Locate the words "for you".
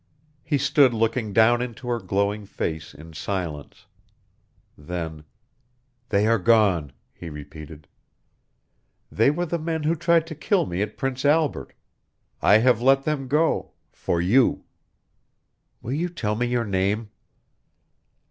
13.91-14.63